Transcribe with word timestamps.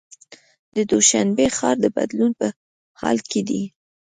د 0.75 0.77
دوشنبې 0.91 1.47
ښار 1.57 1.75
د 1.81 1.85
بدلون 1.95 2.31
په 2.39 2.47
حال 2.99 3.17
کې 3.29 3.41
دی. 3.49 3.63